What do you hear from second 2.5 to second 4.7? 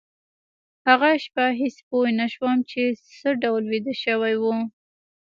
چې څه ډول ویده شوي وو